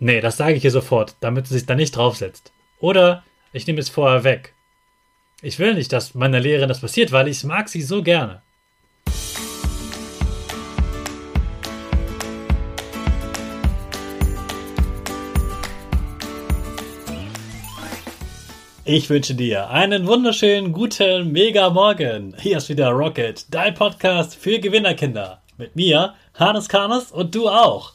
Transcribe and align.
Nee, 0.00 0.20
das 0.20 0.36
sage 0.36 0.54
ich 0.54 0.64
ihr 0.64 0.70
sofort, 0.70 1.16
damit 1.18 1.48
sie 1.48 1.54
sich 1.54 1.66
da 1.66 1.74
nicht 1.74 1.96
draufsetzt. 1.96 2.52
Oder 2.78 3.24
ich 3.52 3.66
nehme 3.66 3.80
es 3.80 3.88
vorher 3.88 4.22
weg. 4.22 4.54
Ich 5.42 5.58
will 5.58 5.74
nicht, 5.74 5.92
dass 5.92 6.14
meiner 6.14 6.38
Lehrerin 6.38 6.68
das 6.68 6.80
passiert, 6.80 7.10
weil 7.10 7.26
ich 7.26 7.42
mag 7.42 7.68
sie 7.68 7.82
so 7.82 8.00
gerne. 8.02 8.40
Ich 18.84 19.10
wünsche 19.10 19.34
dir 19.34 19.68
einen 19.68 20.06
wunderschönen 20.06 20.72
guten 20.72 21.32
Mega 21.32 21.70
Morgen. 21.70 22.36
Hier 22.38 22.58
ist 22.58 22.68
wieder 22.68 22.90
Rocket, 22.90 23.52
dein 23.52 23.74
Podcast 23.74 24.36
für 24.36 24.60
Gewinnerkinder. 24.60 25.42
Mit 25.56 25.74
mir, 25.74 26.14
Hannes 26.34 26.68
Karnes 26.68 27.10
und 27.10 27.34
du 27.34 27.48
auch. 27.48 27.94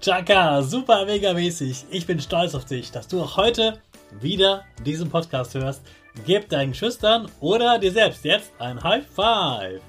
Chaka, 0.00 0.62
super 0.62 1.06
mega 1.06 1.32
mäßig. 1.32 1.84
Ich 1.90 2.06
bin 2.06 2.20
stolz 2.20 2.54
auf 2.54 2.64
dich, 2.64 2.90
dass 2.90 3.06
du 3.06 3.22
auch 3.22 3.36
heute 3.36 3.78
wieder 4.20 4.64
diesen 4.84 5.10
Podcast 5.10 5.54
hörst. 5.54 5.82
Gib 6.26 6.48
deinen 6.48 6.74
Schüchtern 6.74 7.30
oder 7.40 7.78
dir 7.78 7.92
selbst 7.92 8.24
jetzt 8.24 8.52
ein 8.58 8.82
High 8.82 9.04
Five. 9.06 9.80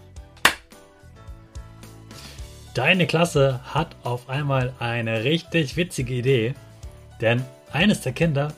Deine 2.73 3.06
Klasse 3.07 3.59
hat 3.66 3.95
auf 4.03 4.29
einmal 4.29 4.73
eine 4.79 5.23
richtig 5.23 5.75
witzige 5.75 6.13
Idee, 6.13 6.56
denn 7.22 7.44
eines 7.72 8.01
der 8.01 8.13
Kinder 8.13 8.53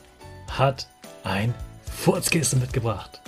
hat 0.50 0.88
ein 1.24 1.54
Furzkissen 1.90 2.60
mitgebracht. 2.60 3.20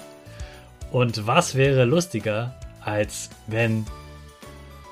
Und 0.90 1.26
was 1.26 1.54
wäre 1.54 1.84
lustiger, 1.84 2.54
als 2.82 3.28
wenn 3.46 3.86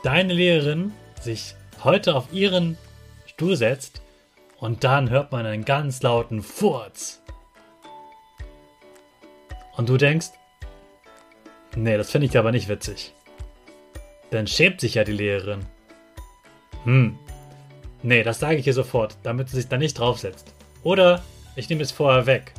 deine 0.02 0.34
Lehrerin 0.34 0.92
sich 1.20 1.54
heute 1.82 2.14
auf 2.14 2.32
ihren 2.32 2.76
Stuhl 3.36 3.54
setzt 3.54 4.00
und 4.60 4.82
dann 4.82 5.10
hört 5.10 5.30
man 5.30 5.44
einen 5.44 5.66
ganz 5.66 6.00
lauten 6.00 6.42
Furz. 6.42 7.20
Und 9.76 9.90
du 9.90 9.98
denkst, 9.98 10.28
nee, 11.74 11.98
das 11.98 12.10
finde 12.10 12.28
ich 12.28 12.38
aber 12.38 12.50
nicht 12.50 12.70
witzig. 12.70 13.12
Dann 14.30 14.46
schämt 14.46 14.80
sich 14.80 14.94
ja 14.94 15.04
die 15.04 15.12
Lehrerin. 15.12 15.66
Hm, 16.84 17.18
nee, 18.02 18.22
das 18.22 18.38
sage 18.38 18.56
ich 18.56 18.66
ihr 18.66 18.72
sofort, 18.72 19.18
damit 19.22 19.50
sie 19.50 19.56
sich 19.56 19.68
da 19.68 19.76
nicht 19.76 19.98
draufsetzt. 19.98 20.54
Oder 20.82 21.22
ich 21.56 21.68
nehme 21.68 21.82
es 21.82 21.92
vorher 21.92 22.24
weg. 22.24 22.54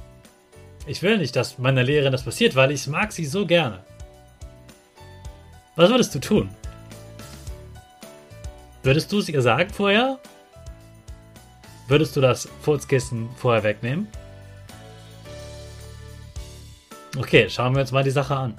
Ich 0.86 1.02
will 1.02 1.18
nicht, 1.18 1.36
dass 1.36 1.58
meiner 1.58 1.82
Lehrerin 1.82 2.12
das 2.12 2.24
passiert, 2.24 2.56
weil 2.56 2.70
ich 2.70 2.86
mag 2.86 3.12
sie 3.12 3.26
so 3.26 3.48
gerne. 3.48 3.84
Was 5.76 5.90
würdest 5.90 6.14
du 6.14 6.20
tun? 6.20 6.52
Würdest 8.84 9.12
du 9.12 9.18
es 9.18 9.28
ihr 9.28 9.42
sagen 9.42 9.72
vorher? 9.72 10.20
Würdest 11.88 12.16
du 12.16 12.22
das 12.22 12.50
Furzkissen 12.62 13.30
vorher 13.38 13.64
wegnehmen? 13.64 14.08
Okay, 17.18 17.50
schauen 17.50 17.74
wir 17.74 17.82
uns 17.82 17.92
mal 17.92 18.04
die 18.04 18.12
Sache 18.12 18.36
an. 18.36 18.56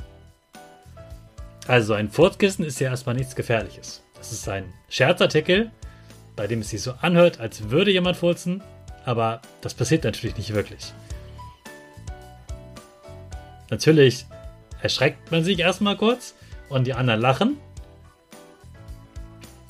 Also 1.66 1.92
ein 1.92 2.10
Furzkissen 2.10 2.64
ist 2.64 2.80
ja 2.80 2.88
erstmal 2.88 3.14
nichts 3.14 3.36
Gefährliches. 3.36 4.02
Das 4.14 4.32
ist 4.32 4.48
ein 4.48 4.72
Scherzartikel, 4.88 5.70
bei 6.34 6.46
dem 6.46 6.60
es 6.60 6.70
sich 6.70 6.82
so 6.82 6.94
anhört, 7.02 7.40
als 7.40 7.68
würde 7.68 7.90
jemand 7.90 8.16
furzen, 8.16 8.62
aber 9.04 9.42
das 9.60 9.74
passiert 9.74 10.04
natürlich 10.04 10.36
nicht 10.36 10.54
wirklich. 10.54 10.92
Natürlich 13.70 14.24
erschreckt 14.80 15.30
man 15.30 15.44
sich 15.44 15.58
erstmal 15.58 15.96
kurz 15.96 16.34
und 16.70 16.86
die 16.86 16.94
anderen 16.94 17.20
lachen, 17.20 17.58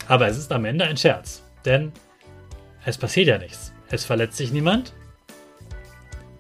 aber 0.07 0.29
es 0.29 0.39
ist 0.39 0.53
am 0.53 0.65
Ende 0.65 0.85
ein 0.85 0.97
Scherz, 0.97 1.43
denn 1.65 1.93
es 2.88 2.97
passiert 2.97 3.28
ja 3.28 3.37
nichts. 3.37 3.75
Es 3.91 4.06
verletzt 4.06 4.38
sich 4.38 4.50
niemand. 4.50 4.94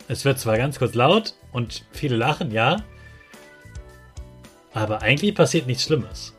Es 0.08 0.24
wird 0.24 0.38
zwar 0.38 0.56
ganz 0.56 0.78
kurz 0.78 0.94
laut 0.94 1.34
und 1.52 1.84
viele 1.92 2.16
lachen, 2.16 2.50
ja. 2.50 2.84
Aber 4.72 5.02
eigentlich 5.02 5.34
passiert 5.34 5.66
nichts 5.66 5.84
Schlimmes. 5.84 6.34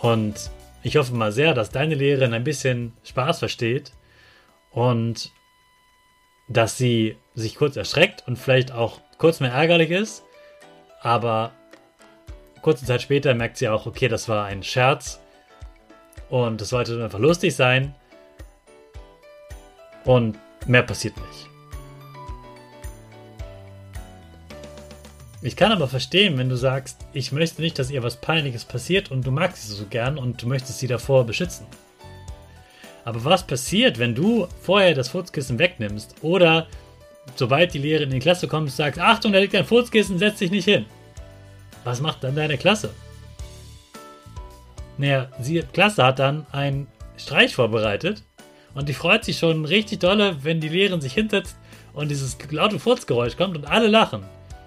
Und 0.00 0.50
ich 0.82 0.96
hoffe 0.96 1.14
mal 1.14 1.30
sehr, 1.30 1.54
dass 1.54 1.70
deine 1.70 1.94
Lehrerin 1.94 2.34
ein 2.34 2.42
bisschen 2.42 2.92
Spaß 3.04 3.38
versteht 3.38 3.92
und 4.72 5.30
dass 6.48 6.76
sie 6.76 7.16
sich 7.36 7.54
kurz 7.54 7.76
erschreckt 7.76 8.24
und 8.26 8.36
vielleicht 8.36 8.72
auch 8.72 9.00
kurz 9.18 9.38
mehr 9.38 9.52
ärgerlich 9.52 9.90
ist. 9.90 10.24
Aber 11.00 11.52
kurze 12.60 12.84
Zeit 12.86 13.02
später 13.02 13.34
merkt 13.34 13.56
sie 13.56 13.68
auch, 13.68 13.86
okay, 13.86 14.08
das 14.08 14.28
war 14.28 14.46
ein 14.46 14.64
Scherz 14.64 15.20
und 16.28 16.60
es 16.60 16.70
sollte 16.70 17.04
einfach 17.04 17.20
lustig 17.20 17.54
sein. 17.54 17.94
Und 20.04 20.38
mehr 20.66 20.82
passiert 20.82 21.16
nicht. 21.16 21.48
Ich 25.42 25.56
kann 25.56 25.72
aber 25.72 25.88
verstehen, 25.88 26.38
wenn 26.38 26.48
du 26.48 26.56
sagst, 26.56 27.06
ich 27.12 27.30
möchte 27.30 27.60
nicht, 27.60 27.78
dass 27.78 27.90
ihr 27.90 28.02
was 28.02 28.16
Peinliches 28.16 28.64
passiert 28.64 29.10
und 29.10 29.26
du 29.26 29.30
magst 29.30 29.68
sie 29.68 29.74
so 29.74 29.84
gern 29.84 30.16
und 30.16 30.42
du 30.42 30.48
möchtest 30.48 30.78
sie 30.78 30.86
davor 30.86 31.24
beschützen. 31.24 31.66
Aber 33.04 33.22
was 33.24 33.46
passiert, 33.46 33.98
wenn 33.98 34.14
du 34.14 34.48
vorher 34.62 34.94
das 34.94 35.10
Furzkissen 35.10 35.58
wegnimmst 35.58 36.14
oder 36.22 36.66
sobald 37.36 37.74
die 37.74 37.78
Lehrerin 37.78 38.08
in 38.08 38.14
die 38.14 38.20
Klasse 38.20 38.48
kommt, 38.48 38.70
sagst, 38.70 38.98
Achtung, 38.98 39.32
da 39.32 39.38
liegt 39.38 39.54
ein 39.54 39.66
Furzkissen, 39.66 40.18
setz 40.18 40.38
dich 40.38 40.50
nicht 40.50 40.64
hin. 40.64 40.86
Was 41.84 42.00
macht 42.00 42.24
dann 42.24 42.34
deine 42.34 42.56
Klasse? 42.56 42.94
Naja, 44.96 45.28
die 45.38 45.62
Klasse 45.74 46.04
hat 46.04 46.20
dann 46.20 46.46
ein 46.52 46.86
Streich 47.18 47.54
vorbereitet 47.54 48.22
und 48.74 48.88
die 48.88 48.94
freut 48.94 49.24
sich 49.24 49.38
schon 49.38 49.64
richtig 49.64 50.00
dolle, 50.00 50.36
wenn 50.42 50.60
die 50.60 50.68
Lehrerin 50.68 51.00
sich 51.00 51.14
hinsetzt 51.14 51.56
und 51.92 52.10
dieses 52.10 52.36
laute 52.50 52.78
Furzgeräusch 52.78 53.36
kommt 53.36 53.56
und 53.56 53.66
alle 53.66 53.86
lachen. 53.86 54.24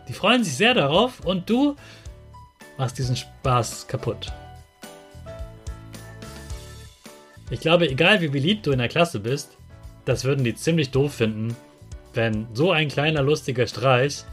Die 0.07 0.13
freuen 0.13 0.44
sich 0.44 0.56
sehr 0.56 0.74
darauf 0.74 1.19
und 1.25 1.50
du 1.50 1.75
machst 2.77 2.98
diesen 2.98 3.15
Spaß 3.15 3.88
kaputt. 3.88 4.31
Ich 7.50 7.59
glaube, 7.59 7.89
egal 7.89 8.21
wie 8.21 8.27
beliebt 8.27 8.65
du 8.65 8.71
in 8.71 8.80
der 8.80 8.89
Klasse 8.89 9.19
bist, 9.19 9.57
das 10.06 10.24
würden 10.24 10.44
die 10.44 10.56
ziemlich 10.56 10.92
doof 10.92 11.13
finden, 11.13 11.56
wenn 12.13 12.48
so 12.53 12.71
ein 12.71 12.88
kleiner 12.88 13.21
lustiger 13.21 13.68
Streich 13.68 14.24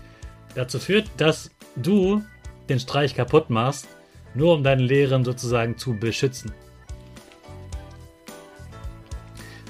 dazu 0.55 0.79
führt, 0.79 1.09
dass 1.17 1.51
du 1.77 2.23
den 2.69 2.81
Streich 2.81 3.15
kaputt 3.15 3.51
machst, 3.51 3.89
nur 4.35 4.55
um 4.55 4.63
deine 4.63 4.83
Lehrerin 4.83 5.25
sozusagen 5.25 5.77
zu 5.77 5.95
beschützen. 5.95 6.53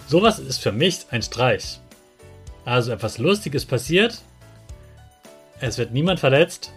Sowas 0.07 0.39
ist 0.39 0.63
für 0.63 0.73
mich 0.73 1.07
ein 1.11 1.23
Streich. 1.23 1.81
Also 2.65 2.93
etwas 2.93 3.19
Lustiges 3.19 3.65
passiert, 3.65 4.23
es 5.61 5.79
wird 5.79 5.93
niemand 5.93 6.21
verletzt 6.21 6.73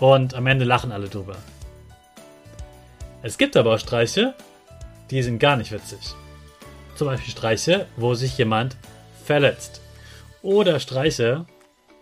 und 0.00 0.34
am 0.34 0.46
Ende 0.46 0.64
lachen 0.64 0.92
alle 0.92 1.08
drüber. 1.08 1.36
Es 3.22 3.38
gibt 3.38 3.56
aber 3.56 3.74
auch 3.74 3.78
Streiche, 3.78 4.34
die 5.10 5.22
sind 5.22 5.38
gar 5.38 5.56
nicht 5.56 5.72
witzig. 5.72 6.00
Zum 6.96 7.06
Beispiel 7.06 7.30
Streiche, 7.30 7.86
wo 7.96 8.14
sich 8.14 8.36
jemand 8.36 8.76
verletzt. 9.24 9.80
Oder 10.42 10.80
Streiche, 10.80 11.46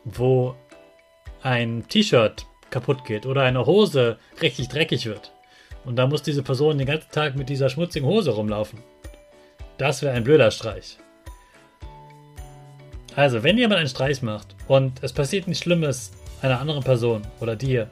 wo 0.05 0.55
ein 1.43 1.85
T-Shirt 1.89 2.47
kaputt 2.71 3.05
geht 3.05 3.27
oder 3.27 3.43
eine 3.43 3.67
Hose 3.67 4.19
richtig 4.41 4.69
dreckig 4.69 5.07
wird. 5.07 5.33
Und 5.85 5.97
da 5.97 6.07
muss 6.07 6.23
diese 6.23 6.43
Person 6.43 6.79
den 6.79 6.87
ganzen 6.87 7.11
Tag 7.11 7.37
mit 7.37 7.49
dieser 7.49 7.69
schmutzigen 7.69 8.09
Hose 8.09 8.31
rumlaufen. 8.31 8.83
Das 9.81 10.03
wäre 10.03 10.15
ein 10.15 10.25
blöder 10.25 10.51
Streich. 10.51 10.99
Also, 13.17 13.43
wenn 13.43 13.57
jemand 13.57 13.79
einen 13.79 13.89
Streich 13.89 14.21
macht 14.21 14.55
und 14.69 15.03
es 15.03 15.15
passiert 15.15 15.49
nichts 15.49 15.63
Schlimmes 15.63 16.11
einer 16.43 16.61
anderen 16.61 16.85
Person 16.85 17.23
oder 17.41 17.57
dir, 17.57 17.89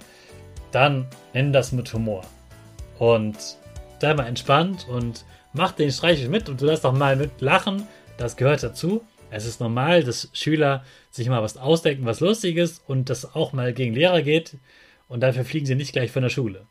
dann 0.70 1.06
nenn 1.32 1.50
das 1.50 1.72
mit 1.72 1.90
Humor. 1.94 2.26
Und 2.98 3.38
sei 4.02 4.12
mal 4.12 4.26
entspannt 4.26 4.86
und 4.86 5.24
mach 5.54 5.72
den 5.72 5.90
Streich 5.90 6.28
mit 6.28 6.50
und 6.50 6.60
du 6.60 6.66
lässt 6.66 6.84
auch 6.84 6.92
mal 6.92 7.16
mit 7.16 7.40
lachen. 7.40 7.88
Das 8.18 8.36
gehört 8.36 8.62
dazu. 8.62 9.02
Es 9.30 9.46
ist 9.46 9.58
normal, 9.58 10.04
dass 10.04 10.28
Schüler 10.34 10.84
sich 11.10 11.30
mal 11.30 11.42
was 11.42 11.56
ausdenken, 11.56 12.04
was 12.04 12.20
lustig 12.20 12.58
ist 12.58 12.82
und 12.86 13.08
das 13.08 13.34
auch 13.34 13.54
mal 13.54 13.72
gegen 13.72 13.94
Lehrer 13.94 14.20
geht 14.20 14.58
und 15.08 15.20
dafür 15.20 15.46
fliegen 15.46 15.64
sie 15.64 15.74
nicht 15.74 15.94
gleich 15.94 16.10
von 16.10 16.22
der 16.22 16.28
Schule. 16.28 16.66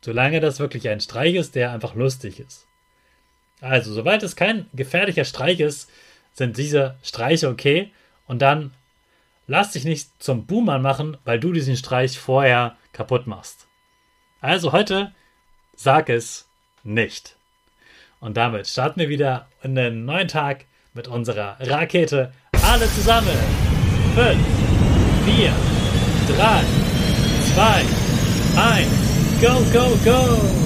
Solange 0.00 0.40
das 0.40 0.60
wirklich 0.60 0.88
ein 0.88 1.00
Streich 1.00 1.34
ist, 1.34 1.56
der 1.56 1.72
einfach 1.72 1.94
lustig 1.94 2.40
ist. 2.40 2.66
Also, 3.62 3.94
sobald 3.94 4.24
es 4.24 4.34
kein 4.34 4.66
gefährlicher 4.74 5.24
Streich 5.24 5.60
ist, 5.60 5.88
sind 6.32 6.58
diese 6.58 6.96
Streiche 7.02 7.48
okay 7.48 7.92
und 8.26 8.42
dann 8.42 8.72
lass 9.46 9.70
dich 9.70 9.84
nicht 9.84 10.10
zum 10.20 10.46
Boomer 10.46 10.80
machen, 10.80 11.16
weil 11.24 11.38
du 11.38 11.52
diesen 11.52 11.76
Streich 11.76 12.18
vorher 12.18 12.76
kaputt 12.92 13.26
machst. 13.26 13.68
Also 14.40 14.72
heute 14.72 15.12
sag 15.76 16.08
es 16.08 16.48
nicht. 16.82 17.36
Und 18.18 18.36
damit 18.36 18.66
starten 18.66 18.98
wir 18.98 19.08
wieder 19.08 19.48
in 19.62 19.76
den 19.76 20.04
neuen 20.04 20.28
Tag 20.28 20.64
mit 20.92 21.06
unserer 21.06 21.56
Rakete. 21.60 22.32
Alle 22.64 22.88
zusammen. 22.90 23.28
5, 24.14 24.38
4, 25.24 25.52
3, 26.36 26.64
2, 27.54 27.84
1. 28.60 28.88
Go, 29.40 29.60
go, 29.72 29.96
go! 30.04 30.61